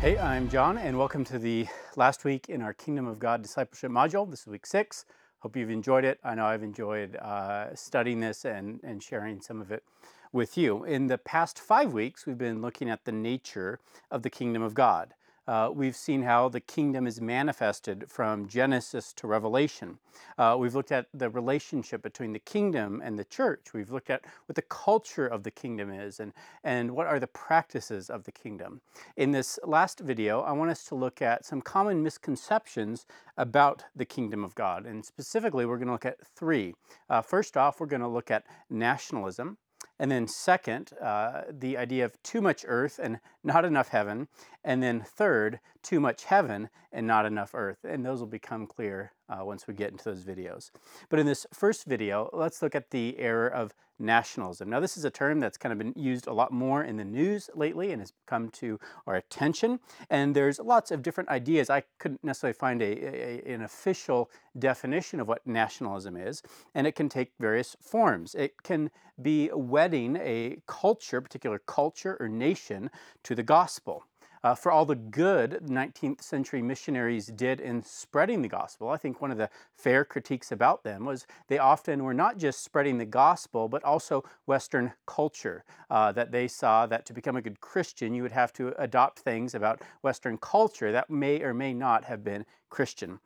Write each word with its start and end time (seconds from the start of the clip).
Hey, 0.00 0.16
I'm 0.16 0.48
John, 0.48 0.78
and 0.78 0.96
welcome 0.96 1.24
to 1.24 1.38
the 1.38 1.66
last 1.94 2.24
week 2.24 2.48
in 2.48 2.62
our 2.62 2.72
Kingdom 2.72 3.06
of 3.06 3.18
God 3.18 3.42
discipleship 3.42 3.90
module. 3.90 4.28
This 4.30 4.40
is 4.40 4.46
week 4.46 4.64
six. 4.64 5.04
Hope 5.40 5.58
you've 5.58 5.68
enjoyed 5.68 6.06
it. 6.06 6.18
I 6.24 6.34
know 6.34 6.46
I've 6.46 6.62
enjoyed 6.62 7.16
uh, 7.16 7.74
studying 7.74 8.20
this 8.20 8.46
and, 8.46 8.80
and 8.82 9.02
sharing 9.02 9.42
some 9.42 9.60
of 9.60 9.70
it 9.70 9.84
with 10.32 10.56
you. 10.56 10.84
In 10.84 11.08
the 11.08 11.18
past 11.18 11.58
five 11.58 11.92
weeks, 11.92 12.24
we've 12.24 12.38
been 12.38 12.62
looking 12.62 12.88
at 12.88 13.04
the 13.04 13.12
nature 13.12 13.78
of 14.10 14.22
the 14.22 14.30
kingdom 14.30 14.62
of 14.62 14.72
God 14.72 15.12
uh, 15.50 15.68
we've 15.74 15.96
seen 15.96 16.22
how 16.22 16.48
the 16.48 16.60
kingdom 16.60 17.08
is 17.08 17.20
manifested 17.20 18.04
from 18.06 18.46
Genesis 18.46 19.12
to 19.14 19.26
Revelation. 19.26 19.98
Uh, 20.38 20.56
we've 20.56 20.76
looked 20.76 20.92
at 20.92 21.08
the 21.12 21.28
relationship 21.28 22.02
between 22.02 22.32
the 22.32 22.38
kingdom 22.38 23.02
and 23.04 23.18
the 23.18 23.24
church. 23.24 23.74
We've 23.74 23.90
looked 23.90 24.10
at 24.10 24.24
what 24.46 24.54
the 24.54 24.62
culture 24.62 25.26
of 25.26 25.42
the 25.42 25.50
kingdom 25.50 25.90
is 25.90 26.20
and, 26.20 26.32
and 26.62 26.92
what 26.92 27.08
are 27.08 27.18
the 27.18 27.26
practices 27.26 28.10
of 28.10 28.22
the 28.22 28.30
kingdom. 28.30 28.80
In 29.16 29.32
this 29.32 29.58
last 29.64 29.98
video, 29.98 30.40
I 30.42 30.52
want 30.52 30.70
us 30.70 30.84
to 30.84 30.94
look 30.94 31.20
at 31.20 31.44
some 31.44 31.62
common 31.62 32.00
misconceptions 32.00 33.04
about 33.36 33.82
the 33.96 34.04
kingdom 34.04 34.44
of 34.44 34.54
God. 34.54 34.86
And 34.86 35.04
specifically, 35.04 35.66
we're 35.66 35.78
going 35.78 35.88
to 35.88 35.94
look 35.94 36.06
at 36.06 36.24
three. 36.24 36.76
Uh, 37.08 37.22
first 37.22 37.56
off, 37.56 37.80
we're 37.80 37.86
going 37.86 38.02
to 38.02 38.06
look 38.08 38.30
at 38.30 38.44
nationalism. 38.70 39.58
And 40.00 40.10
then, 40.10 40.26
second, 40.26 40.92
uh, 41.00 41.42
the 41.50 41.76
idea 41.76 42.06
of 42.06 42.22
too 42.22 42.40
much 42.40 42.64
earth 42.66 42.98
and 43.02 43.20
not 43.42 43.64
enough 43.64 43.88
heaven. 43.88 44.28
And 44.64 44.82
then, 44.82 45.00
third, 45.00 45.60
too 45.82 46.00
much 46.00 46.24
heaven 46.24 46.68
and 46.92 47.06
not 47.06 47.26
enough 47.26 47.54
earth. 47.54 47.78
And 47.84 48.04
those 48.04 48.20
will 48.20 48.26
become 48.26 48.66
clear 48.66 49.12
uh, 49.28 49.44
once 49.44 49.66
we 49.66 49.74
get 49.74 49.92
into 49.92 50.04
those 50.04 50.24
videos. 50.24 50.70
But 51.08 51.18
in 51.18 51.26
this 51.26 51.46
first 51.52 51.86
video, 51.86 52.28
let's 52.32 52.62
look 52.62 52.74
at 52.74 52.90
the 52.90 53.18
error 53.18 53.48
of 53.48 53.74
nationalism. 54.00 54.70
Now, 54.70 54.80
this 54.80 54.96
is 54.96 55.04
a 55.04 55.10
term 55.10 55.40
that's 55.40 55.58
kind 55.58 55.72
of 55.72 55.78
been 55.78 55.92
used 55.94 56.26
a 56.26 56.32
lot 56.32 56.52
more 56.52 56.82
in 56.82 56.96
the 56.96 57.04
news 57.04 57.50
lately 57.54 57.92
and 57.92 58.00
has 58.00 58.12
come 58.26 58.48
to 58.50 58.80
our 59.06 59.14
attention. 59.14 59.78
And 60.08 60.34
there's 60.34 60.58
lots 60.58 60.90
of 60.90 61.02
different 61.02 61.28
ideas. 61.28 61.70
I 61.70 61.84
couldn't 61.98 62.24
necessarily 62.24 62.54
find 62.54 62.82
a, 62.82 62.86
a, 62.86 63.54
an 63.54 63.62
official 63.62 64.30
definition 64.58 65.20
of 65.20 65.28
what 65.28 65.46
nationalism 65.46 66.16
is, 66.16 66.42
and 66.74 66.86
it 66.86 66.94
can 66.94 67.08
take 67.08 67.32
various 67.38 67.76
forms. 67.80 68.34
It 68.34 68.62
can 68.62 68.90
be 69.20 69.50
wedding 69.52 70.16
a 70.16 70.56
culture, 70.66 71.20
particular 71.20 71.58
culture 71.58 72.16
or 72.18 72.28
nation, 72.28 72.90
to 73.30 73.36
the 73.36 73.42
gospel 73.44 74.02
uh, 74.42 74.56
for 74.56 74.72
all 74.72 74.84
the 74.84 74.96
good 74.96 75.60
19th 75.62 76.20
century 76.20 76.60
missionaries 76.60 77.28
did 77.28 77.60
in 77.60 77.80
spreading 77.80 78.42
the 78.42 78.48
gospel. 78.48 78.88
I 78.88 78.96
think 78.96 79.20
one 79.20 79.30
of 79.30 79.38
the 79.38 79.48
fair 79.76 80.04
critiques 80.04 80.50
about 80.50 80.82
them 80.82 81.04
was 81.04 81.28
they 81.46 81.58
often 81.58 82.02
were 82.02 82.12
not 82.12 82.38
just 82.38 82.64
spreading 82.64 82.98
the 82.98 83.04
gospel, 83.04 83.68
but 83.68 83.84
also 83.84 84.24
Western 84.46 84.92
culture. 85.06 85.62
Uh, 85.88 86.10
that 86.10 86.32
they 86.32 86.48
saw 86.48 86.86
that 86.86 87.06
to 87.06 87.12
become 87.12 87.36
a 87.36 87.42
good 87.42 87.60
Christian, 87.60 88.14
you 88.14 88.24
would 88.24 88.32
have 88.32 88.52
to 88.54 88.74
adopt 88.82 89.20
things 89.20 89.54
about 89.54 89.80
Western 90.02 90.36
culture 90.36 90.90
that 90.90 91.08
may 91.08 91.40
or 91.40 91.54
may 91.54 91.72
not 91.72 92.06
have 92.06 92.24
been 92.24 92.44
Christian. 92.68 93.20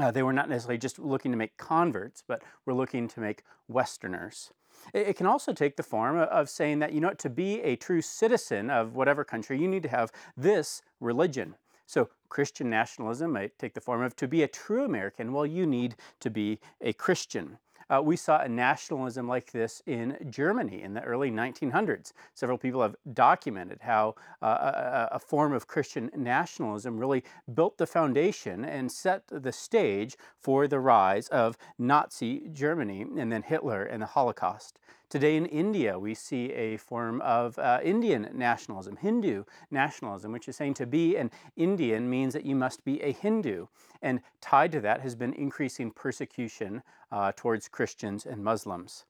Uh, 0.00 0.10
they 0.10 0.22
were 0.22 0.32
not 0.32 0.48
necessarily 0.48 0.78
just 0.78 0.98
looking 0.98 1.30
to 1.30 1.36
make 1.36 1.56
converts, 1.56 2.22
but 2.26 2.42
were 2.64 2.74
looking 2.74 3.06
to 3.08 3.20
make 3.20 3.42
Westerners. 3.68 4.52
It, 4.94 5.16
can 5.16 5.26
also 5.26 5.52
take 5.52 5.76
the 5.76 5.82
form 5.82 6.16
of 6.16 6.48
saying 6.48 6.78
that, 6.78 6.92
you 6.92 7.00
know, 7.00 7.12
to 7.14 7.28
be 7.28 7.60
a 7.60 7.76
true 7.76 8.00
citizen 8.00 8.70
of 8.70 8.94
whatever 8.94 9.24
country, 9.24 9.60
you 9.60 9.68
need 9.68 9.82
to 9.82 9.88
have 9.88 10.10
this 10.36 10.82
religion. 11.00 11.56
So 11.86 12.08
Christian 12.28 12.70
nationalism 12.70 13.32
might 13.32 13.58
take 13.58 13.74
the 13.74 13.80
form 13.80 14.02
of 14.02 14.16
to 14.16 14.28
be 14.28 14.42
a 14.42 14.48
true 14.48 14.84
American, 14.84 15.32
well, 15.32 15.44
you 15.44 15.66
need 15.66 15.96
to 16.20 16.30
be 16.30 16.60
a 16.80 16.92
Christian. 16.92 17.58
Uh, 17.90 18.00
we 18.00 18.16
saw 18.16 18.40
a 18.40 18.48
nationalism 18.48 19.26
like 19.26 19.50
this 19.50 19.82
in 19.86 20.16
Germany 20.30 20.82
in 20.82 20.94
the 20.94 21.02
early 21.02 21.30
1900s. 21.30 22.12
Several 22.34 22.56
people 22.56 22.82
have 22.82 22.94
documented 23.12 23.80
how 23.80 24.14
uh, 24.40 25.08
a, 25.12 25.16
a, 25.16 25.18
form 25.18 25.52
of 25.52 25.66
Christian 25.66 26.10
nationalism 26.16 26.98
really 26.98 27.24
built 27.52 27.78
the 27.78 27.86
foundation 27.86 28.64
and 28.64 28.92
set 28.92 29.24
the 29.28 29.50
stage 29.50 30.16
for 30.38 30.68
the 30.68 30.78
rise 30.78 31.26
of 31.28 31.58
Nazi 31.78 32.48
Germany 32.52 33.04
and 33.18 33.32
then 33.32 33.42
Hitler 33.42 33.82
and 33.82 34.02
the 34.02 34.06
Holocaust. 34.06 34.78
Today 35.10 35.36
in 35.36 35.46
India, 35.46 35.98
we 35.98 36.14
see 36.14 36.52
a 36.52 36.76
form 36.76 37.20
of 37.22 37.58
uh, 37.58 37.80
Indian 37.82 38.28
nationalism, 38.32 38.94
Hindu 38.94 39.42
nationalism, 39.68 40.30
which 40.30 40.46
is 40.46 40.54
saying 40.54 40.74
to 40.74 40.86
be 40.86 41.16
an 41.16 41.32
Indian 41.56 42.08
means 42.08 42.32
that 42.32 42.46
you 42.46 42.54
must 42.54 42.84
be 42.84 43.02
a 43.02 43.10
Hindu. 43.10 43.66
And 44.00 44.20
tied 44.40 44.70
to 44.70 44.80
that 44.82 45.00
has 45.00 45.16
been 45.16 45.32
increasing 45.32 45.90
persecution 45.90 46.84
uh, 47.10 47.32
towards 47.34 47.66
Christians 47.66 48.24
and 48.24 48.44
Muslims. 48.44 49.04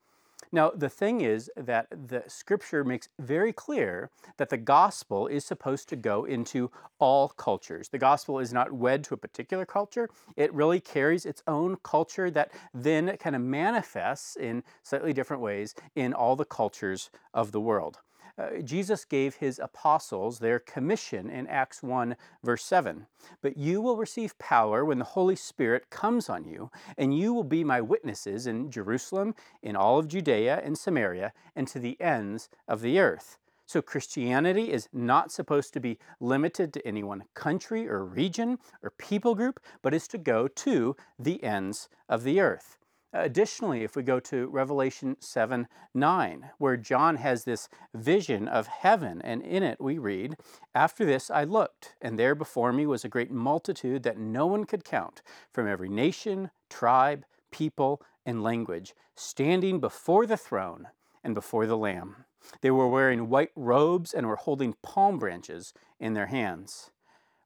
Now, 0.53 0.71
the 0.71 0.89
thing 0.89 1.21
is 1.21 1.51
that 1.57 1.87
the 1.91 2.25
scripture 2.27 2.83
makes 2.83 3.09
very 3.19 3.53
clear 3.53 4.11
that 4.37 4.49
the 4.49 4.57
gospel 4.57 5.27
is 5.27 5.45
supposed 5.45 5.89
to 5.91 5.97
go 5.97 6.25
into 6.25 6.71
all 6.99 7.29
cultures. 7.29 7.89
The 7.89 7.99
gospel 7.99 8.39
is 8.39 8.53
not 8.53 8.73
wed 8.73 9.05
to 9.05 9.15
a 9.15 9.19
particular 9.19 9.65
culture, 9.65 10.09
it 10.37 10.53
really 10.53 10.81
carries 10.81 11.27
its 11.27 11.43
own 11.47 11.77
culture 11.83 12.31
that 12.31 12.53
then 12.75 13.17
kind 13.19 13.37
of 13.37 13.43
manifests 13.43 14.37
in 14.37 14.65
slightly 14.83 15.13
different 15.13 15.43
ways 15.43 15.75
in 15.95 16.13
all 16.13 16.37
the 16.37 16.45
cultures 16.45 17.11
of 17.33 17.53
the 17.53 17.61
world. 17.61 17.99
Uh, 18.41 18.63
Jesus 18.63 19.05
gave 19.05 19.37
his 19.37 19.59
apostles 19.59 20.39
their 20.39 20.59
commission 20.59 21.29
in 21.29 21.47
Acts 21.47 21.83
1, 21.83 22.17
verse 22.43 22.65
7. 22.65 23.07
But 23.43 23.59
you 23.59 23.83
will 23.83 23.97
receive 23.97 24.39
power 24.39 24.85
when 24.85 24.99
the 24.99 25.05
Holy 25.05 25.37
Spirit 25.37 25.91
comes 25.91 26.31
on 26.31 26.45
you, 26.45 26.71
and 26.97 27.17
you 27.17 27.35
will 27.35 27.45
be 27.45 27.65
my 27.65 27.81
witnesses 27.81 28.47
in 28.47 28.71
Jerusalem, 28.71 29.35
in 29.63 29.77
all 29.77 29.99
of 29.99 30.09
Judea 30.09 30.63
and 30.65 30.79
Samaria, 30.79 31.33
and 31.55 31.69
to 31.69 31.79
the 31.79 32.01
ends 32.01 32.49
of 32.67 32.81
the 32.81 32.99
earth. 32.99 33.37
So, 33.67 33.83
Christianity 33.83 34.73
is 34.73 34.89
not 34.93 35.31
supposed 35.31 35.73
to 35.75 35.81
be 35.81 35.99
limited 36.19 36.73
to 36.73 36.87
any 36.87 37.05
one 37.05 37.25
country 37.35 37.89
or 37.89 38.05
region 38.05 38.59
or 38.83 38.91
people 38.91 39.35
group, 39.35 39.61
but 39.83 39.95
is 39.95 40.09
to 40.09 40.19
go 40.19 40.49
to 40.49 40.97
the 41.19 41.45
ends 41.45 41.89
of 42.09 42.25
the 42.25 42.41
earth. 42.41 42.79
Additionally, 43.13 43.83
if 43.83 43.97
we 43.97 44.05
go 44.05 44.21
to 44.21 44.47
Revelation 44.49 45.17
7 45.19 45.67
9, 45.93 46.51
where 46.59 46.77
John 46.77 47.17
has 47.17 47.43
this 47.43 47.69
vision 47.93 48.47
of 48.47 48.69
heaven, 48.69 49.21
and 49.23 49.43
in 49.43 49.65
it 49.65 49.81
we 49.81 49.99
read, 49.99 50.37
After 50.77 51.05
this 51.05 51.29
I 51.29 51.43
looked, 51.43 51.97
and 52.01 52.17
there 52.17 52.37
before 52.37 52.73
me 52.73 52.87
was 52.87 53.05
a 53.05 53.09
great 53.09 53.33
multitude 53.33 54.05
that 54.05 54.19
no 54.19 54.47
one 54.47 54.65
could 54.65 54.85
count, 54.85 55.23
from 55.53 55.67
every 55.67 55.89
nation, 55.89 56.51
tribe, 56.69 57.25
people, 57.51 58.01
and 58.25 58.45
language, 58.45 58.95
standing 59.17 59.81
before 59.81 60.25
the 60.25 60.37
throne 60.37 60.87
and 61.25 61.35
before 61.35 61.67
the 61.67 61.77
Lamb. 61.77 62.25
They 62.61 62.71
were 62.71 62.89
wearing 62.89 63.29
white 63.29 63.51
robes 63.57 64.15
and 64.15 64.27
were 64.27 64.37
holding 64.37 64.77
palm 64.83 65.19
branches 65.19 65.75
in 65.99 66.15
their 66.15 66.27
hands. 66.27 66.91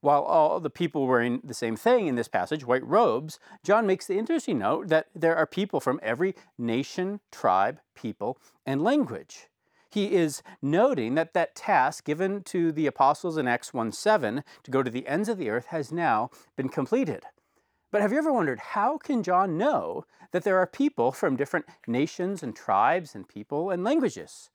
While 0.04 0.24
all 0.24 0.60
the 0.60 0.68
people 0.68 1.06
wearing 1.06 1.40
the 1.42 1.54
same 1.54 1.76
thing 1.76 2.08
in 2.08 2.14
this 2.14 2.28
passage, 2.28 2.66
white 2.66 2.86
robes, 2.86 3.38
John 3.62 3.86
makes 3.86 4.06
the 4.06 4.18
interesting 4.18 4.58
note 4.58 4.88
that 4.88 5.06
there 5.14 5.34
are 5.34 5.46
people 5.46 5.80
from 5.80 5.98
every 6.02 6.34
nation, 6.58 7.20
tribe, 7.32 7.80
people, 7.94 8.38
and 8.66 8.82
language. 8.82 9.48
He 9.88 10.12
is 10.12 10.42
noting 10.60 11.14
that 11.14 11.32
that 11.32 11.54
task 11.54 12.04
given 12.04 12.42
to 12.42 12.70
the 12.70 12.86
apostles 12.86 13.38
in 13.38 13.48
Acts 13.48 13.72
1 13.72 13.92
7 13.92 14.44
to 14.64 14.70
go 14.70 14.82
to 14.82 14.90
the 14.90 15.06
ends 15.06 15.30
of 15.30 15.38
the 15.38 15.48
earth 15.48 15.68
has 15.68 15.90
now 15.90 16.28
been 16.54 16.68
completed. 16.68 17.22
But 17.90 18.02
have 18.02 18.12
you 18.12 18.18
ever 18.18 18.30
wondered 18.30 18.58
how 18.58 18.98
can 18.98 19.22
John 19.22 19.56
know 19.56 20.04
that 20.32 20.44
there 20.44 20.58
are 20.58 20.66
people 20.66 21.12
from 21.12 21.34
different 21.34 21.64
nations 21.86 22.42
and 22.42 22.54
tribes 22.54 23.14
and 23.14 23.26
people 23.26 23.70
and 23.70 23.82
languages? 23.82 24.50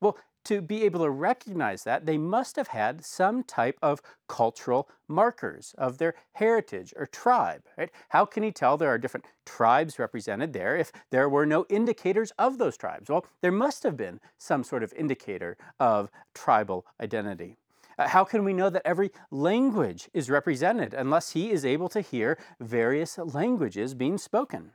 Well, 0.00 0.16
to 0.46 0.62
be 0.62 0.84
able 0.84 1.00
to 1.00 1.10
recognize 1.10 1.84
that, 1.84 2.06
they 2.06 2.18
must 2.18 2.56
have 2.56 2.68
had 2.68 3.04
some 3.04 3.42
type 3.42 3.78
of 3.82 4.00
cultural 4.28 4.88
markers 5.08 5.74
of 5.76 5.98
their 5.98 6.14
heritage 6.32 6.94
or 6.96 7.06
tribe. 7.06 7.62
Right? 7.76 7.90
How 8.10 8.24
can 8.24 8.42
he 8.42 8.52
tell 8.52 8.76
there 8.76 8.88
are 8.88 8.98
different 8.98 9.26
tribes 9.44 9.98
represented 9.98 10.52
there 10.52 10.76
if 10.76 10.92
there 11.10 11.28
were 11.28 11.46
no 11.46 11.66
indicators 11.68 12.32
of 12.38 12.58
those 12.58 12.76
tribes? 12.76 13.10
Well, 13.10 13.26
there 13.40 13.52
must 13.52 13.82
have 13.82 13.96
been 13.96 14.20
some 14.38 14.64
sort 14.64 14.82
of 14.82 14.92
indicator 14.94 15.56
of 15.78 16.10
tribal 16.34 16.86
identity. 17.00 17.58
Uh, 17.98 18.08
how 18.08 18.24
can 18.24 18.44
we 18.44 18.52
know 18.52 18.70
that 18.70 18.82
every 18.84 19.10
language 19.30 20.08
is 20.12 20.30
represented 20.30 20.94
unless 20.94 21.30
he 21.32 21.50
is 21.50 21.64
able 21.64 21.88
to 21.88 22.00
hear 22.00 22.38
various 22.60 23.18
languages 23.18 23.94
being 23.94 24.18
spoken? 24.18 24.72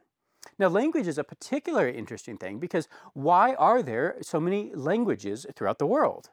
Now, 0.59 0.68
language 0.68 1.07
is 1.07 1.18
a 1.18 1.24
particularly 1.24 1.98
interesting 1.98 2.38
thing 2.38 2.59
because 2.59 2.88
why 3.13 3.53
are 3.56 3.81
there 3.81 4.18
so 4.21 4.39
many 4.39 4.71
languages 4.74 5.45
throughout 5.56 5.80
the 5.80 5.88
world? 5.88 6.30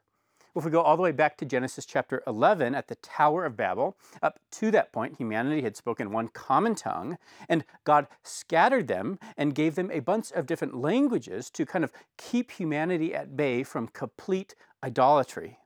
Well, 0.54 0.62
if 0.62 0.64
we 0.64 0.70
go 0.70 0.82
all 0.82 0.96
the 0.96 1.02
way 1.02 1.12
back 1.12 1.36
to 1.36 1.44
Genesis 1.44 1.84
chapter 1.84 2.22
11 2.26 2.74
at 2.74 2.88
the 2.88 2.96
Tower 2.96 3.44
of 3.44 3.56
Babel, 3.56 3.96
up 4.22 4.40
to 4.52 4.70
that 4.70 4.92
point, 4.92 5.16
humanity 5.18 5.62
had 5.62 5.76
spoken 5.76 6.10
one 6.10 6.28
common 6.28 6.74
tongue, 6.74 7.18
and 7.48 7.64
God 7.84 8.08
scattered 8.24 8.88
them 8.88 9.18
and 9.36 9.54
gave 9.54 9.74
them 9.74 9.90
a 9.92 10.00
bunch 10.00 10.32
of 10.32 10.46
different 10.46 10.74
languages 10.74 11.50
to 11.50 11.66
kind 11.66 11.84
of 11.84 11.92
keep 12.16 12.50
humanity 12.50 13.14
at 13.14 13.36
bay 13.36 13.62
from 13.62 13.88
complete 13.88 14.54
idolatry. 14.82 15.58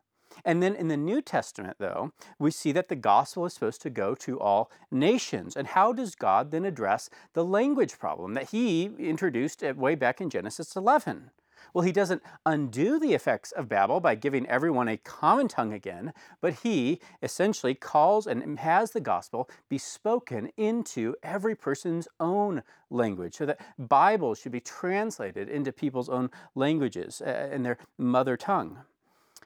And 0.44 0.62
then 0.62 0.74
in 0.74 0.88
the 0.88 0.96
New 0.96 1.22
Testament, 1.22 1.76
though, 1.78 2.12
we 2.38 2.50
see 2.50 2.72
that 2.72 2.88
the 2.88 2.96
gospel 2.96 3.46
is 3.46 3.54
supposed 3.54 3.82
to 3.82 3.90
go 3.90 4.14
to 4.16 4.40
all 4.40 4.70
nations. 4.90 5.56
And 5.56 5.68
how 5.68 5.92
does 5.92 6.14
God 6.14 6.50
then 6.50 6.64
address 6.64 7.08
the 7.32 7.44
language 7.44 7.98
problem 7.98 8.34
that 8.34 8.50
he 8.50 8.90
introduced 8.98 9.62
eh, 9.62 9.72
way 9.72 9.94
back 9.94 10.20
in 10.20 10.30
Genesis 10.30 10.74
11? 10.74 11.30
Well, 11.74 11.84
he 11.84 11.92
doesn't 11.92 12.22
undo 12.44 12.98
the 12.98 13.14
effects 13.14 13.52
of 13.52 13.68
Babel 13.68 14.00
by 14.00 14.14
giving 14.14 14.46
everyone 14.46 14.88
a 14.88 14.98
common 14.98 15.48
tongue 15.48 15.72
again, 15.72 16.12
but 16.40 16.54
he 16.62 17.00
essentially 17.22 17.74
calls 17.74 18.26
and 18.26 18.42
mm, 18.42 18.58
has 18.58 18.90
the 18.90 19.00
gospel 19.00 19.48
be 19.68 19.78
spoken 19.78 20.50
into 20.56 21.14
every 21.22 21.54
person's 21.54 22.08
own 22.20 22.62
language, 22.90 23.36
so 23.36 23.46
that 23.46 23.60
Bibles 23.78 24.38
should 24.38 24.52
be 24.52 24.60
translated 24.60 25.48
into 25.48 25.72
people's 25.72 26.10
own 26.10 26.30
languages 26.54 27.22
eh, 27.24 27.30
eh, 27.30 27.48
and 27.52 27.64
their 27.64 27.78
mother 27.96 28.36
tongue. 28.36 28.78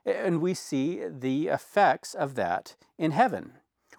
And 0.06 0.41
we 0.41 0.55
see 0.55 1.03
the 1.06 1.49
effects 1.49 2.14
of 2.14 2.37
that 2.37 2.76
in 2.97 3.11
heaven. 3.11 3.55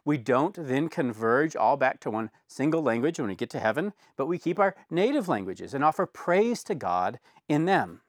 We 0.05 0.17
don't 0.17 0.55
then 0.57 0.87
converge 0.87 1.53
all 1.53 1.75
back 1.75 1.99
to 1.99 2.09
one 2.09 2.31
single 2.47 2.81
language 2.81 3.19
when 3.19 3.27
we 3.27 3.35
get 3.35 3.49
to 3.49 3.59
heaven, 3.59 3.91
but 4.15 4.27
we 4.27 4.39
keep 4.39 4.57
our 4.57 4.73
native 4.89 5.27
languages 5.27 5.73
and 5.73 5.83
offer 5.83 6.05
praise 6.05 6.63
to 6.63 6.75
God 6.75 7.19
in 7.49 7.65
them. 7.65 7.99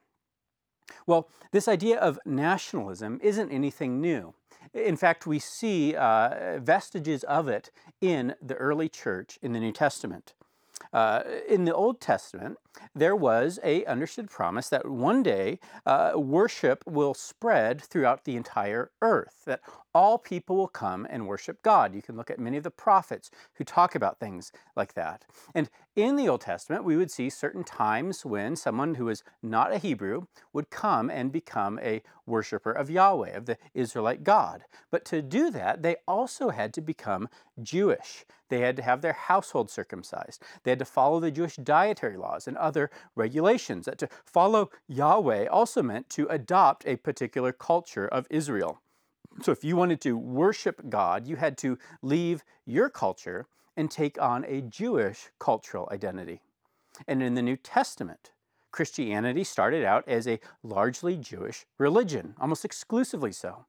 Well, 1.05 1.29
this 1.51 1.67
idea 1.67 1.99
of 1.99 2.17
nationalism 2.25 3.19
isn't 3.21 3.51
anything 3.51 3.99
new. 3.99 4.33
In 4.73 4.95
fact, 4.95 5.27
we 5.27 5.39
see 5.39 5.93
uh, 5.93 6.59
vestiges 6.59 7.23
of 7.25 7.49
it 7.49 7.69
in 7.99 8.35
the 8.41 8.55
early 8.55 8.87
church 8.87 9.37
in 9.41 9.51
the 9.51 9.59
New 9.59 9.73
Testament. 9.73 10.33
Uh, 10.93 11.23
in 11.47 11.65
the 11.65 11.73
Old 11.73 11.99
Testament, 11.99 12.57
there 12.95 13.15
was 13.15 13.59
a 13.63 13.85
understood 13.85 14.29
promise 14.29 14.69
that 14.69 14.89
one 14.89 15.23
day 15.23 15.59
uh, 15.85 16.13
worship 16.15 16.83
will 16.85 17.13
spread 17.13 17.81
throughout 17.81 18.25
the 18.25 18.35
entire 18.35 18.91
earth, 19.01 19.43
that 19.45 19.61
all 19.93 20.17
people 20.17 20.55
will 20.55 20.67
come 20.67 21.07
and 21.09 21.27
worship 21.27 21.61
God. 21.63 21.95
You 21.95 22.01
can 22.01 22.15
look 22.15 22.29
at 22.29 22.39
many 22.39 22.57
of 22.57 22.63
the 22.63 22.71
prophets 22.71 23.31
who 23.55 23.63
talk 23.63 23.95
about 23.95 24.19
things 24.19 24.51
like 24.75 24.93
that. 24.93 25.25
And 25.55 25.69
in 25.95 26.15
the 26.15 26.29
Old 26.29 26.41
Testament, 26.41 26.83
we 26.83 26.95
would 26.95 27.11
see 27.11 27.29
certain 27.29 27.63
times 27.63 28.23
when 28.25 28.55
someone 28.55 28.95
who 28.95 29.05
was 29.05 29.23
not 29.41 29.73
a 29.73 29.77
Hebrew 29.77 30.27
would 30.53 30.69
come 30.69 31.09
and 31.09 31.31
become 31.31 31.79
a 31.79 32.01
worshiper 32.25 32.71
of 32.71 32.89
Yahweh, 32.89 33.35
of 33.35 33.45
the 33.45 33.57
Israelite 33.73 34.23
God. 34.23 34.63
But 34.91 35.03
to 35.05 35.21
do 35.21 35.49
that, 35.51 35.81
they 35.81 35.97
also 36.07 36.49
had 36.49 36.73
to 36.75 36.81
become 36.81 37.27
Jewish. 37.61 38.25
They 38.49 38.61
had 38.61 38.75
to 38.77 38.83
have 38.83 39.01
their 39.01 39.13
household 39.13 39.69
circumcised. 39.69 40.41
They 40.63 40.71
had 40.71 40.79
to 40.79 40.85
follow 40.85 41.19
the 41.19 41.31
Jewish 41.31 41.55
dietary 41.55 42.17
laws 42.17 42.47
and 42.47 42.57
other 42.57 42.68
regulations. 43.15 43.85
That 43.85 43.97
to 43.99 44.09
follow 44.25 44.69
Yahweh 44.87 45.47
also 45.47 45.81
meant 45.81 46.09
to 46.11 46.27
adopt 46.27 46.85
a 46.85 46.97
particular 46.97 47.51
culture 47.51 48.07
of 48.07 48.27
Israel. 48.29 48.81
So 49.41 49.51
if 49.51 49.63
you 49.63 49.75
wanted 49.75 50.01
to 50.01 50.17
worship 50.17 50.89
God, 50.89 51.27
you 51.27 51.37
had 51.37 51.57
to 51.59 51.77
leave 52.01 52.43
your 52.65 52.89
culture 52.89 53.47
and 53.77 53.89
take 53.89 54.21
on 54.21 54.43
a 54.45 54.61
Jewish 54.61 55.29
cultural 55.39 55.87
identity. 55.91 56.41
And 57.07 57.23
in 57.23 57.35
the 57.35 57.41
New 57.41 57.55
Testament, 57.55 58.31
Christianity 58.71 59.43
started 59.43 59.85
out 59.85 60.07
as 60.07 60.27
a 60.27 60.39
largely 60.63 61.15
Jewish 61.15 61.65
religion, 61.77 62.35
almost 62.39 62.65
exclusively 62.65 63.31
so. 63.31 63.65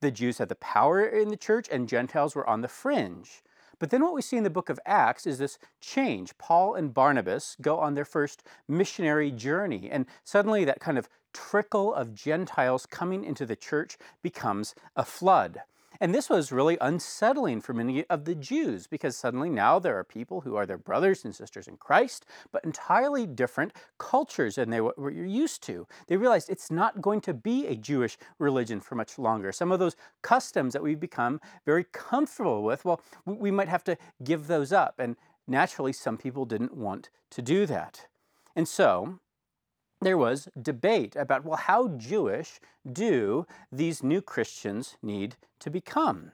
The 0.00 0.10
Jews 0.10 0.38
had 0.38 0.48
the 0.48 0.54
power 0.54 1.04
in 1.04 1.28
the 1.28 1.36
church, 1.36 1.68
and 1.70 1.88
Gentiles 1.88 2.34
were 2.36 2.48
on 2.48 2.60
the 2.60 2.68
fringe. 2.68 3.42
But 3.78 3.90
then 3.90 4.02
what 4.02 4.14
we 4.14 4.22
see 4.22 4.36
in 4.36 4.44
the 4.44 4.50
book 4.50 4.68
of 4.68 4.80
Acts 4.86 5.26
is 5.26 5.38
this 5.38 5.58
change. 5.80 6.36
Paul 6.38 6.74
and 6.74 6.92
Barnabas 6.92 7.56
go 7.60 7.78
on 7.78 7.94
their 7.94 8.04
first 8.04 8.42
missionary 8.66 9.30
journey, 9.30 9.88
and 9.90 10.06
suddenly 10.24 10.64
that 10.64 10.80
kind 10.80 10.98
of 10.98 11.08
trickle 11.32 11.94
of 11.94 12.14
Gentiles 12.14 12.86
coming 12.86 13.24
into 13.24 13.46
the 13.46 13.56
church 13.56 13.96
becomes 14.22 14.74
a 14.96 15.04
flood. 15.04 15.62
And 16.00 16.14
this 16.14 16.30
was 16.30 16.52
really 16.52 16.78
unsettling 16.80 17.60
for 17.60 17.72
many 17.72 18.04
of 18.04 18.24
the 18.24 18.34
Jews 18.34 18.86
because 18.86 19.16
suddenly 19.16 19.50
now 19.50 19.78
there 19.78 19.98
are 19.98 20.04
people 20.04 20.40
who 20.40 20.54
are 20.54 20.64
their 20.64 20.78
brothers 20.78 21.24
and 21.24 21.34
sisters 21.34 21.66
in 21.66 21.76
Christ, 21.76 22.24
but 22.52 22.64
entirely 22.64 23.26
different 23.26 23.72
cultures 23.98 24.54
than 24.54 24.70
they 24.70 24.80
were 24.80 25.10
used 25.10 25.62
to. 25.64 25.86
They 26.06 26.16
realized 26.16 26.50
it's 26.50 26.70
not 26.70 27.00
going 27.00 27.20
to 27.22 27.34
be 27.34 27.66
a 27.66 27.74
Jewish 27.74 28.16
religion 28.38 28.78
for 28.80 28.94
much 28.94 29.18
longer. 29.18 29.50
Some 29.50 29.72
of 29.72 29.80
those 29.80 29.96
customs 30.22 30.72
that 30.72 30.82
we've 30.82 31.00
become 31.00 31.40
very 31.66 31.84
comfortable 31.92 32.62
with, 32.62 32.84
well, 32.84 33.00
we 33.24 33.50
might 33.50 33.68
have 33.68 33.84
to 33.84 33.98
give 34.22 34.46
those 34.46 34.72
up. 34.72 35.00
And 35.00 35.16
naturally, 35.48 35.92
some 35.92 36.16
people 36.16 36.44
didn't 36.44 36.76
want 36.76 37.10
to 37.30 37.42
do 37.42 37.66
that. 37.66 38.06
And 38.54 38.68
so, 38.68 39.18
there 40.00 40.18
was 40.18 40.48
debate 40.60 41.16
about, 41.16 41.44
well, 41.44 41.56
how 41.56 41.88
Jewish 41.88 42.60
do 42.90 43.46
these 43.72 44.02
new 44.02 44.20
Christians 44.20 44.96
need 45.02 45.36
to 45.60 45.70
become? 45.70 46.32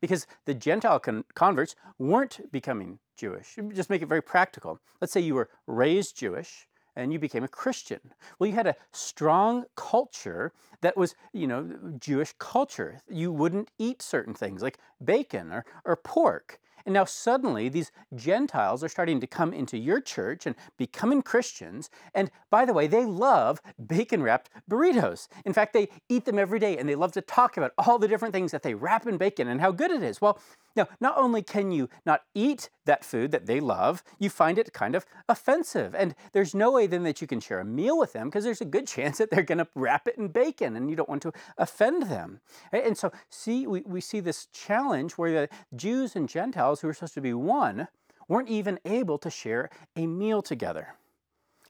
Because 0.00 0.26
the 0.44 0.54
Gentile 0.54 1.00
con- 1.00 1.24
converts 1.34 1.74
weren't 1.98 2.40
becoming 2.52 2.98
Jewish. 3.16 3.58
Just 3.74 3.90
make 3.90 4.02
it 4.02 4.08
very 4.08 4.22
practical. 4.22 4.78
Let's 5.00 5.12
say 5.12 5.20
you 5.20 5.34
were 5.34 5.50
raised 5.66 6.16
Jewish 6.16 6.68
and 6.94 7.12
you 7.12 7.18
became 7.18 7.44
a 7.44 7.48
Christian. 7.48 8.00
Well, 8.38 8.48
you 8.48 8.54
had 8.54 8.66
a 8.66 8.76
strong 8.92 9.64
culture 9.76 10.52
that 10.82 10.96
was, 10.96 11.14
you 11.32 11.46
know, 11.46 11.68
Jewish 11.98 12.34
culture. 12.38 13.00
You 13.08 13.32
wouldn't 13.32 13.70
eat 13.78 14.02
certain 14.02 14.34
things 14.34 14.62
like 14.62 14.78
bacon 15.02 15.52
or, 15.52 15.64
or 15.84 15.96
pork. 15.96 16.60
And 16.88 16.94
now 16.94 17.04
suddenly 17.04 17.68
these 17.68 17.92
Gentiles 18.14 18.82
are 18.82 18.88
starting 18.88 19.20
to 19.20 19.26
come 19.26 19.52
into 19.52 19.76
your 19.76 20.00
church 20.00 20.46
and 20.46 20.56
becoming 20.78 21.20
Christians. 21.20 21.90
And 22.14 22.30
by 22.48 22.64
the 22.64 22.72
way, 22.72 22.86
they 22.86 23.04
love 23.04 23.60
bacon 23.86 24.22
wrapped 24.22 24.48
burritos. 24.70 25.28
In 25.44 25.52
fact, 25.52 25.74
they 25.74 25.90
eat 26.08 26.24
them 26.24 26.38
every 26.38 26.58
day 26.58 26.78
and 26.78 26.88
they 26.88 26.94
love 26.94 27.12
to 27.12 27.20
talk 27.20 27.58
about 27.58 27.74
all 27.76 27.98
the 27.98 28.08
different 28.08 28.32
things 28.32 28.52
that 28.52 28.62
they 28.62 28.72
wrap 28.72 29.06
in 29.06 29.18
bacon 29.18 29.48
and 29.48 29.60
how 29.60 29.70
good 29.70 29.90
it 29.90 30.02
is. 30.02 30.22
Well, 30.22 30.40
now, 30.76 30.86
not 31.00 31.18
only 31.18 31.42
can 31.42 31.70
you 31.70 31.88
not 32.06 32.22
eat 32.34 32.70
that 32.84 33.04
food 33.04 33.32
that 33.32 33.46
they 33.46 33.60
love, 33.60 34.02
you 34.18 34.30
find 34.30 34.58
it 34.58 34.72
kind 34.72 34.94
of 34.94 35.06
offensive. 35.28 35.94
And 35.94 36.14
there's 36.32 36.54
no 36.54 36.70
way 36.72 36.86
then 36.86 37.02
that 37.02 37.20
you 37.20 37.26
can 37.26 37.40
share 37.40 37.60
a 37.60 37.64
meal 37.64 37.98
with 37.98 38.12
them 38.12 38.28
because 38.28 38.44
there's 38.44 38.60
a 38.60 38.66
good 38.66 38.86
chance 38.96 39.18
that 39.18 39.30
they're 39.30 39.42
going 39.42 39.58
to 39.58 39.68
wrap 39.74 40.06
it 40.06 40.16
in 40.16 40.28
bacon 40.28 40.76
and 40.76 40.88
you 40.88 40.96
don't 40.96 41.08
want 41.08 41.22
to 41.22 41.32
offend 41.56 42.04
them. 42.04 42.40
And 42.72 42.96
so, 42.96 43.10
see, 43.28 43.66
we, 43.66 43.82
we 43.86 44.00
see 44.00 44.20
this 44.20 44.46
challenge 44.46 45.12
where 45.12 45.32
the 45.32 45.48
Jews 45.74 46.14
and 46.14 46.28
Gentiles, 46.28 46.80
who 46.80 46.88
are 46.88 46.94
supposed 46.94 47.14
to 47.14 47.20
be 47.20 47.34
one, 47.34 47.88
weren't 48.28 48.48
even 48.48 48.78
able 48.84 49.18
to 49.18 49.30
share 49.30 49.70
a 49.96 50.06
meal 50.06 50.42
together. 50.42 50.94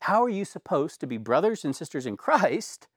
How 0.00 0.22
are 0.22 0.28
you 0.28 0.44
supposed 0.44 1.00
to 1.00 1.06
be 1.06 1.16
brothers 1.16 1.64
and 1.64 1.74
sisters 1.74 2.06
in 2.06 2.16
Christ, 2.16 2.88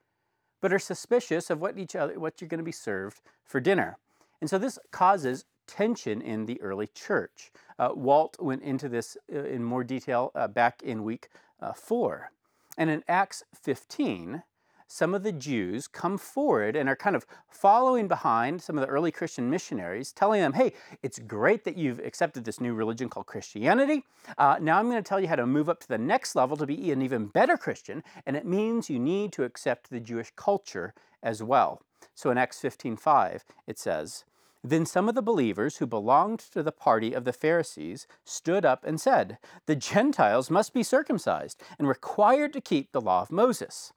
but 0.62 0.74
are 0.74 0.80
suspicious 0.80 1.50
of 1.50 1.60
what 1.60 1.78
each 1.78 1.96
other 1.96 2.20
what 2.20 2.42
you're 2.42 2.48
going 2.48 2.60
to 2.60 2.64
be 2.64 2.72
served 2.72 3.22
for 3.46 3.60
dinner? 3.60 3.98
And 4.40 4.50
so 4.50 4.58
this 4.58 4.80
causes 4.92 5.46
tension 5.68 6.22
in 6.22 6.46
the 6.46 6.62
early 6.62 6.88
church. 6.88 7.52
Uh, 7.80 7.90
Walt 7.94 8.38
went 8.40 8.64
into 8.64 8.90
this 8.90 9.18
uh, 9.34 9.44
in 9.44 9.64
more 9.64 9.84
detail 9.84 10.32
uh, 10.36 10.48
back 10.48 10.82
in 10.84 11.04
week 11.04 11.30
uh, 11.62 11.74
four. 11.74 12.32
And 12.78 12.90
in 12.90 13.04
Acts 13.08 13.44
15, 13.54 14.44
some 14.92 15.16
of 15.16 15.24
the 15.24 15.32
Jews 15.32 15.88
come 15.88 16.18
forward 16.18 16.76
and 16.76 16.90
are 16.90 16.98
kind 16.98 17.16
of 17.16 17.26
following 17.50 18.10
behind 18.10 18.62
some 18.62 18.78
of 18.78 18.82
the 18.82 18.90
early 18.90 19.10
Christian 19.10 19.50
missionaries, 19.50 20.12
telling 20.12 20.42
them, 20.42 20.52
hey, 20.52 20.74
it's 21.02 21.18
great 21.18 21.64
that 21.64 21.78
you've 21.78 22.00
accepted 22.00 22.44
this 22.44 22.60
new 22.60 22.74
religion 22.74 23.08
called 23.08 23.26
Christianity. 23.26 24.04
Uh, 24.38 24.58
now 24.60 24.78
I'm 24.78 24.90
going 24.90 25.02
to 25.02 25.08
tell 25.08 25.22
you 25.22 25.30
how 25.30 25.38
to 25.38 25.48
move 25.48 25.70
up 25.70 25.80
to 25.80 25.88
the 25.88 25.98
next 25.98 26.36
level 26.36 26.58
to 26.58 26.66
be 26.66 26.92
an 26.92 27.02
even 27.02 27.28
better 27.28 27.56
Christian, 27.56 28.04
and 28.26 28.36
it 28.36 28.46
means 28.46 28.90
you 28.90 29.00
need 29.00 29.32
to 29.32 29.46
accept 29.46 29.90
the 29.90 30.02
Jewish 30.02 30.34
culture 30.36 30.94
as 31.24 31.42
well. 31.42 31.82
So 32.14 32.30
in 32.30 32.38
Acts 32.38 32.60
15:5, 32.60 33.44
it 33.68 33.80
says, 33.80 34.26
then 34.64 34.86
some 34.86 35.10
of 35.10 35.16
the 35.16 35.22
believers 35.22 35.78
who 35.78 35.88
belonged 35.88 36.40
to 36.40 36.62
the 36.62 36.72
party 36.72 37.14
of 37.14 37.26
the 37.26 37.34
Pharisees 37.34 38.06
stood 38.24 38.66
up 38.66 38.86
and 38.86 39.02
said, 39.02 39.38
The 39.66 39.76
Gentiles 39.76 40.52
must 40.52 40.74
be 40.74 40.84
circumcised 40.84 41.62
and 41.80 41.88
required 41.88 42.54
to 42.54 42.62
keep 42.62 42.92
the 42.92 43.02
law 43.02 43.22
of 43.22 43.32
Moses. 43.32 43.92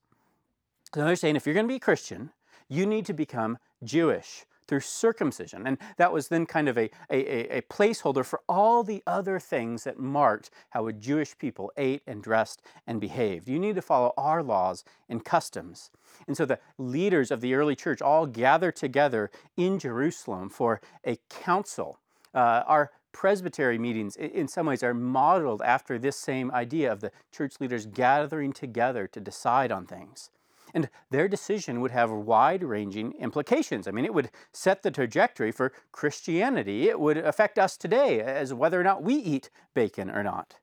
So 0.94 1.04
they're 1.04 1.16
saying 1.16 1.36
if 1.36 1.44
you're 1.44 1.54
going 1.54 1.66
to 1.66 1.72
be 1.72 1.76
a 1.76 1.80
Christian, 1.80 2.30
you 2.68 2.86
need 2.86 3.04
to 3.06 3.12
become 3.12 3.58
Jewish 3.82 4.46
through 4.66 4.80
circumcision. 4.80 5.66
And 5.66 5.78
that 5.96 6.12
was 6.12 6.28
then 6.28 6.46
kind 6.46 6.68
of 6.68 6.78
a, 6.78 6.90
a, 7.10 7.58
a, 7.58 7.62
placeholder 7.62 8.24
for 8.24 8.40
all 8.48 8.82
the 8.82 9.02
other 9.06 9.38
things 9.38 9.84
that 9.84 9.98
marked 9.98 10.50
how 10.70 10.86
a 10.86 10.92
Jewish 10.92 11.36
people 11.38 11.72
ate 11.76 12.02
and 12.06 12.22
dressed 12.22 12.62
and 12.86 13.00
behaved. 13.00 13.48
You 13.48 13.58
need 13.58 13.74
to 13.76 13.82
follow 13.82 14.12
our 14.16 14.42
laws 14.42 14.84
and 15.08 15.24
customs. 15.24 15.90
And 16.26 16.36
so 16.36 16.46
the 16.46 16.60
leaders 16.78 17.30
of 17.30 17.40
the 17.40 17.54
early 17.54 17.76
church 17.76 18.00
all 18.00 18.26
gather 18.26 18.70
together 18.72 19.30
in 19.56 19.78
Jerusalem 19.78 20.48
for 20.48 20.80
a 21.06 21.18
council. 21.28 21.98
Uh, 22.34 22.62
our 22.66 22.90
presbytery 23.12 23.78
meetings, 23.78 24.16
in 24.16 24.48
some 24.48 24.66
ways, 24.66 24.82
are 24.82 24.92
modeled 24.92 25.62
after 25.62 25.98
this 25.98 26.16
same 26.16 26.50
idea 26.50 26.90
of 26.90 27.00
the 27.00 27.12
church 27.32 27.54
leaders 27.60 27.86
gathering 27.86 28.52
together 28.52 29.06
to 29.06 29.20
decide 29.20 29.70
on 29.70 29.86
things. 29.86 30.30
And 30.74 30.90
their 31.08 31.28
decision 31.28 31.80
would 31.80 31.92
have 31.92 32.10
wide 32.10 32.64
ranging 32.64 33.12
implications. 33.12 33.86
I 33.86 33.92
mean, 33.92 34.04
it 34.04 34.12
would 34.12 34.30
set 34.52 34.82
the 34.82 34.90
trajectory 34.90 35.52
for 35.52 35.72
Christianity. 35.92 36.88
It 36.88 36.98
would 36.98 37.16
affect 37.16 37.58
us 37.58 37.76
today 37.76 38.20
as 38.20 38.52
whether 38.52 38.80
or 38.80 38.84
not 38.84 39.02
we 39.02 39.14
eat 39.14 39.50
bacon 39.72 40.10
or 40.10 40.24
not. 40.24 40.56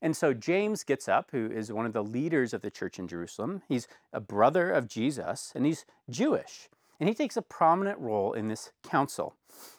And 0.00 0.16
so 0.16 0.32
James 0.32 0.84
gets 0.84 1.08
up, 1.08 1.30
who 1.32 1.50
is 1.50 1.72
one 1.72 1.84
of 1.84 1.92
the 1.92 2.04
leaders 2.04 2.54
of 2.54 2.62
the 2.62 2.70
church 2.70 2.98
in 2.98 3.08
Jerusalem. 3.08 3.62
He's 3.68 3.86
a 4.12 4.20
brother 4.20 4.70
of 4.70 4.88
Jesus, 4.88 5.52
and 5.54 5.66
he's 5.66 5.84
Jewish. 6.08 6.70
And 6.98 7.08
he 7.08 7.14
takes 7.14 7.36
a 7.36 7.42
prominent 7.42 7.98
role 7.98 8.32
in 8.32 8.48
this 8.48 8.72
council. 8.82 9.34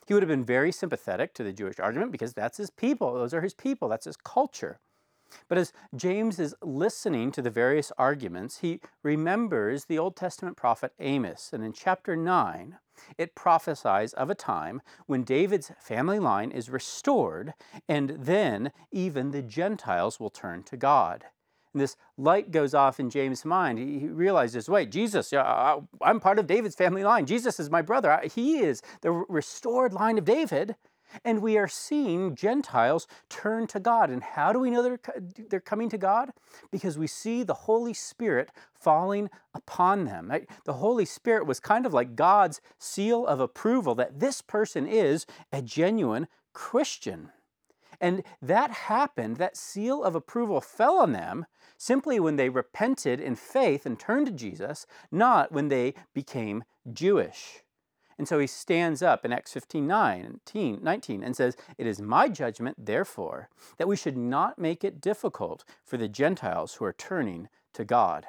He 0.06 0.14
would 0.14 0.22
have 0.22 0.28
been 0.28 0.44
very 0.44 0.72
sympathetic 0.72 1.34
to 1.36 1.44
the 1.44 1.54
Jewish 1.54 1.80
argument 1.80 2.12
because 2.12 2.34
that's 2.34 2.58
his 2.58 2.70
people. 2.70 3.14
Those 3.14 3.34
are 3.34 3.42
his 3.42 3.54
people. 3.54 3.88
That's 3.88 4.06
his 4.06 4.18
culture. 4.18 4.80
But 5.48 5.58
as 5.58 5.74
James 5.96 6.40
is 6.40 6.56
listening 6.62 7.32
to 7.32 7.42
the 7.42 7.50
various 7.50 7.92
arguments, 7.98 8.60
he 8.60 8.80
remembers 9.04 9.86
the 9.86 10.00
Old 10.00 10.16
Testament 10.16 10.58
prophet 10.58 10.94
Amos. 11.00 11.52
And 11.54 11.64
in 11.64 11.74
chapter 11.74 12.16
9, 12.16 12.78
it 13.18 13.36
prophesies 13.36 14.14
of 14.14 14.30
a 14.30 14.36
time 14.36 14.82
when 15.08 15.24
David's 15.24 15.72
family 15.80 16.20
line 16.20 16.52
is 16.52 16.70
restored, 16.70 17.54
and 17.88 18.12
then 18.20 18.72
even 18.92 19.32
the 19.32 19.42
Gentiles 19.42 20.20
will 20.20 20.30
turn 20.30 20.64
to 20.64 20.78
God. 20.78 21.26
And 21.74 21.82
this 21.82 21.96
light 22.18 22.52
goes 22.52 22.74
off 22.74 23.00
in 23.00 23.10
James' 23.10 23.46
mind. 23.46 23.80
He 23.80 24.08
realizes, 24.08 24.68
wait, 24.70 24.92
Jesus, 24.92 25.34
I'm 25.34 26.20
part 26.20 26.38
of 26.38 26.46
David's 26.46 26.76
family 26.76 27.04
line. 27.04 27.26
Jesus 27.26 27.62
is 27.62 27.70
my 27.70 27.82
brother. 27.82 28.22
He 28.36 28.60
is 28.60 28.82
the 29.00 29.12
restored 29.12 29.94
line 29.94 30.18
of 30.18 30.26
David. 30.26 30.76
And 31.24 31.42
we 31.42 31.58
are 31.58 31.68
seeing 31.68 32.36
Gentiles 32.36 33.08
turn 33.30 33.68
to 33.68 33.80
God. 33.80 34.10
And 34.10 34.24
how 34.24 34.54
do 34.54 34.60
we 34.60 34.70
know 34.70 34.84
they're, 34.84 35.00
they're 35.50 35.60
coming 35.60 35.90
to 35.90 35.98
God? 35.98 36.32
Because 36.72 36.98
we 36.98 37.08
see 37.08 37.44
the 37.44 37.54
Holy 37.54 37.94
Spirit 37.94 38.50
falling 38.74 39.30
upon 39.54 40.06
them. 40.06 40.30
Right? 40.30 40.50
The 40.66 40.74
Holy 40.74 41.06
Spirit 41.06 41.46
was 41.46 41.60
kind 41.60 41.86
of 41.86 41.94
like 41.94 42.16
God's 42.16 42.62
seal 42.78 43.26
of 43.26 43.40
approval 43.40 43.96
that 43.96 44.20
this 44.20 44.42
person 44.42 44.88
is 44.88 45.26
a 45.52 45.62
genuine 45.62 46.28
Christian. 46.54 47.30
And 48.00 48.24
that 48.42 48.72
happened, 48.72 49.38
that 49.38 49.56
seal 49.56 50.04
of 50.04 50.16
approval 50.16 50.60
fell 50.60 50.98
on 50.98 51.12
them 51.12 51.46
simply 51.78 52.20
when 52.20 52.36
they 52.36 52.50
repented 52.50 53.20
in 53.20 53.36
faith 53.36 53.86
and 53.86 54.00
turned 54.00 54.26
to 54.26 54.32
Jesus, 54.32 54.88
not 55.12 55.52
when 55.52 55.68
they 55.68 55.94
became 56.14 56.64
Jewish. 56.92 57.64
And 58.22 58.28
so 58.28 58.38
he 58.38 58.46
stands 58.46 59.02
up 59.02 59.26
in 59.26 59.34
Acts 59.34 59.52
15 59.54 59.88
19, 59.88 60.80
19 60.84 61.24
and 61.24 61.36
says, 61.36 61.58
It 61.80 61.88
is 61.88 62.04
my 62.04 62.30
judgment, 62.30 62.86
therefore, 62.86 63.50
that 63.80 63.88
we 63.88 63.96
should 63.96 64.16
not 64.16 64.60
make 64.60 64.84
it 64.84 65.02
difficult 65.02 65.64
for 65.84 65.98
the 65.98 66.08
Gentiles 66.08 66.76
who 66.76 66.86
are 66.86 66.94
turning 66.94 67.50
to 67.74 67.84
God. 67.84 68.28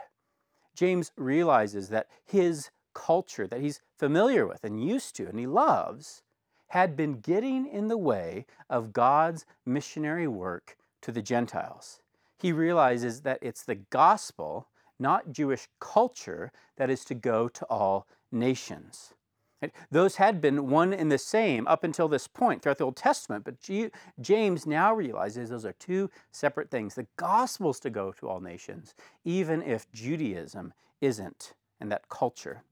James 0.75 1.13
realizes 1.19 1.91
that 1.91 2.07
his 2.25 2.71
culture 2.95 3.47
that 3.47 3.61
he's 3.61 3.83
familiar 3.99 4.47
with 4.47 4.65
and 4.65 4.83
used 4.83 5.15
to 5.17 5.27
and 5.27 5.39
he 5.39 5.47
loves 5.47 6.23
had 6.69 6.97
been 6.97 7.21
getting 7.21 7.67
in 7.67 7.89
the 7.89 7.99
way 7.99 8.47
of 8.71 8.95
God's 8.95 9.45
missionary 9.67 10.27
work 10.27 10.79
to 11.03 11.13
the 11.13 11.21
Gentiles. 11.21 12.01
He 12.39 12.51
realizes 12.51 13.21
that 13.21 13.41
it's 13.43 13.63
the 13.63 13.75
gospel, 13.75 14.69
not 14.99 15.33
Jewish 15.33 15.69
culture, 15.81 16.51
that 16.79 16.89
is 16.89 17.05
to 17.05 17.15
go 17.15 17.47
to 17.49 17.67
all 17.67 18.07
nations. 18.31 19.13
Those 19.91 20.17
had 20.17 20.41
been 20.41 20.69
one 20.69 20.93
and 20.93 21.11
the 21.11 21.19
same 21.19 21.67
up 21.69 21.85
until 21.85 22.09
this 22.09 22.27
point 22.27 22.63
throughout 22.63 22.79
the 22.79 22.85
Old 22.85 22.97
Testament, 22.97 23.45
but 23.45 23.57
James 24.21 24.67
now 24.67 24.95
realizes 24.95 25.51
those 25.51 25.65
are 25.65 25.73
two 25.75 26.11
separate 26.31 26.71
things. 26.71 26.95
The 26.95 27.07
gospel's 27.17 27.79
to 27.81 27.91
go 27.91 28.13
to 28.13 28.29
all 28.29 28.41
nations, 28.41 28.95
even 29.25 29.63
if 29.63 29.91
Judaism 29.93 30.73
isn't, 31.01 31.55
and 31.81 31.91
that 31.93 32.09
culture. 32.09 32.63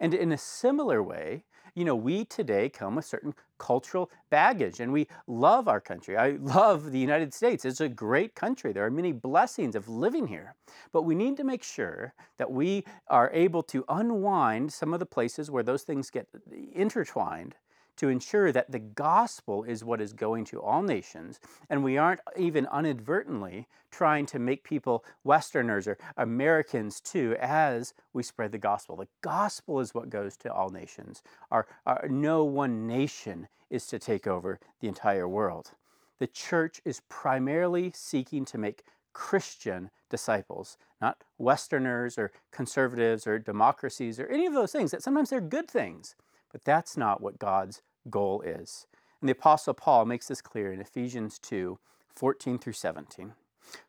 And 0.00 0.14
in 0.14 0.32
a 0.32 0.38
similar 0.38 1.02
way, 1.02 1.44
you 1.78 1.84
know, 1.84 1.94
we 1.94 2.24
today 2.24 2.68
come 2.68 2.96
with 2.96 3.04
certain 3.04 3.32
cultural 3.58 4.10
baggage 4.30 4.80
and 4.80 4.92
we 4.92 5.06
love 5.28 5.68
our 5.68 5.80
country. 5.80 6.16
I 6.16 6.30
love 6.40 6.90
the 6.90 6.98
United 6.98 7.32
States. 7.32 7.64
It's 7.64 7.80
a 7.80 7.88
great 7.88 8.34
country. 8.34 8.72
There 8.72 8.84
are 8.84 8.90
many 8.90 9.12
blessings 9.12 9.76
of 9.76 9.88
living 9.88 10.26
here. 10.26 10.54
But 10.92 11.02
we 11.02 11.14
need 11.14 11.36
to 11.36 11.44
make 11.44 11.62
sure 11.62 12.14
that 12.36 12.50
we 12.50 12.84
are 13.06 13.30
able 13.32 13.62
to 13.64 13.84
unwind 13.88 14.72
some 14.72 14.92
of 14.92 14.98
the 14.98 15.06
places 15.06 15.50
where 15.52 15.62
those 15.62 15.84
things 15.84 16.10
get 16.10 16.26
intertwined 16.74 17.54
to 17.98 18.08
ensure 18.08 18.50
that 18.52 18.70
the 18.70 18.78
gospel 18.78 19.64
is 19.64 19.84
what 19.84 20.00
is 20.00 20.12
going 20.12 20.44
to 20.46 20.60
all 20.60 20.82
nations, 20.82 21.38
and 21.68 21.84
we 21.84 21.98
aren't 21.98 22.20
even 22.36 22.66
inadvertently 22.76 23.66
trying 23.90 24.26
to 24.26 24.38
make 24.38 24.64
people 24.64 25.04
Westerners 25.24 25.86
or 25.86 25.98
Americans 26.16 27.00
too 27.00 27.36
as 27.40 27.94
we 28.12 28.22
spread 28.22 28.52
the 28.52 28.58
gospel. 28.58 28.96
The 28.96 29.08
gospel 29.20 29.80
is 29.80 29.94
what 29.94 30.10
goes 30.10 30.36
to 30.38 30.52
all 30.52 30.70
nations. 30.70 31.22
Our, 31.50 31.66
our, 31.86 32.06
no 32.08 32.44
one 32.44 32.86
nation 32.86 33.48
is 33.70 33.86
to 33.86 33.98
take 33.98 34.26
over 34.26 34.58
the 34.80 34.88
entire 34.88 35.28
world. 35.28 35.72
The 36.18 36.26
church 36.26 36.80
is 36.84 37.02
primarily 37.08 37.92
seeking 37.94 38.44
to 38.46 38.58
make 38.58 38.82
Christian 39.12 39.90
disciples, 40.10 40.76
not 41.00 41.24
Westerners 41.38 42.18
or 42.18 42.30
conservatives 42.50 43.26
or 43.26 43.38
democracies 43.38 44.18
or 44.18 44.26
any 44.26 44.46
of 44.46 44.54
those 44.54 44.72
things 44.72 44.90
that 44.90 45.02
sometimes 45.02 45.30
they're 45.30 45.40
good 45.40 45.68
things. 45.68 46.14
But 46.52 46.64
that's 46.64 46.96
not 46.96 47.20
what 47.20 47.38
God's 47.38 47.82
goal 48.10 48.42
is. 48.42 48.86
And 49.20 49.28
the 49.28 49.32
Apostle 49.32 49.74
Paul 49.74 50.04
makes 50.04 50.28
this 50.28 50.40
clear 50.40 50.72
in 50.72 50.80
Ephesians 50.80 51.38
2 51.38 51.78
14 52.14 52.58
through 52.58 52.72
17. 52.72 53.34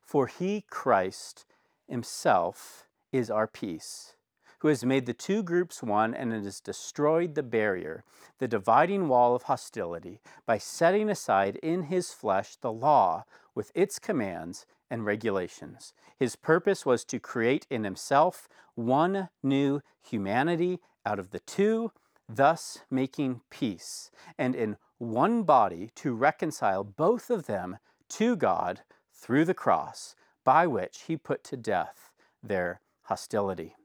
For 0.01 0.27
he, 0.27 0.63
Christ, 0.69 1.45
himself 1.87 2.85
is 3.11 3.31
our 3.31 3.47
peace, 3.47 4.15
who 4.59 4.67
has 4.67 4.85
made 4.85 5.05
the 5.05 5.13
two 5.13 5.41
groups 5.41 5.81
one 5.81 6.13
and 6.13 6.31
has 6.31 6.59
destroyed 6.59 7.33
the 7.33 7.43
barrier, 7.43 8.03
the 8.37 8.47
dividing 8.47 9.07
wall 9.07 9.35
of 9.35 9.43
hostility, 9.43 10.19
by 10.45 10.57
setting 10.57 11.09
aside 11.09 11.55
in 11.57 11.83
his 11.83 12.11
flesh 12.11 12.55
the 12.55 12.71
law 12.71 13.23
with 13.55 13.71
its 13.73 13.97
commands 13.97 14.65
and 14.89 15.05
regulations. 15.05 15.93
His 16.17 16.35
purpose 16.35 16.85
was 16.85 17.03
to 17.05 17.19
create 17.19 17.65
in 17.69 17.83
himself 17.83 18.47
one 18.75 19.29
new 19.41 19.81
humanity 20.01 20.79
out 21.05 21.19
of 21.19 21.31
the 21.31 21.39
two 21.39 21.91
thus 22.29 22.79
making 22.89 23.41
peace, 23.49 24.11
and 24.37 24.55
in 24.55 24.77
one 24.99 25.43
body 25.43 25.89
to 25.95 26.13
reconcile 26.13 26.83
both 26.83 27.29
of 27.29 27.47
them 27.47 27.77
to 28.09 28.35
God 28.35 28.81
through 29.13 29.45
the 29.45 29.53
cross, 29.53 30.15
by 30.43 30.67
which 30.67 31.03
he 31.07 31.17
put 31.17 31.43
to 31.45 31.57
death 31.57 32.11
their 32.43 32.81
hostility 33.03 33.75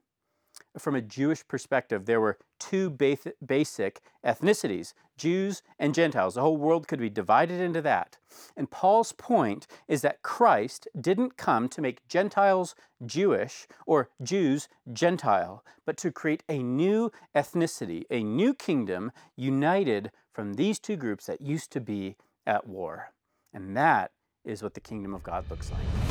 from 0.77 0.95
a 0.95 1.01
Jewish 1.01 1.47
perspective, 1.47 2.05
there 2.05 2.21
were 2.21 2.37
two 2.59 2.89
basic 2.89 4.01
ethnicities 4.25 4.93
Jews 5.17 5.61
and 5.79 5.95
Gentiles. 5.95 6.35
The 6.35 6.41
whole 6.41 6.57
world 6.57 6.87
could 6.87 6.99
be 6.99 7.09
divided 7.09 7.61
into 7.61 7.81
that. 7.83 8.17
And 8.57 8.69
Paul's 8.69 9.13
point 9.13 9.65
is 9.87 10.01
that 10.01 10.21
Christ 10.21 10.87
didn't 10.99 11.37
come 11.37 11.69
to 11.69 11.81
make 11.81 12.05
Gentiles 12.07 12.75
Jewish 13.05 13.67
or 13.85 14.09
Jews 14.21 14.67
Gentile, 14.91 15.63
but 15.85 15.95
to 15.97 16.11
create 16.11 16.43
a 16.49 16.61
new 16.61 17.11
ethnicity, 17.33 18.03
a 18.09 18.23
new 18.23 18.53
kingdom 18.53 19.11
united 19.37 20.11
from 20.33 20.55
these 20.55 20.79
two 20.79 20.97
groups 20.97 21.27
that 21.27 21.39
used 21.39 21.71
to 21.71 21.79
be 21.79 22.17
at 22.45 22.67
war. 22.67 23.11
And 23.53 23.77
that 23.77 24.11
is 24.43 24.61
what 24.61 24.73
the 24.73 24.81
kingdom 24.81 25.13
of 25.13 25.23
God 25.23 25.49
looks 25.49 25.71
like. 25.71 26.04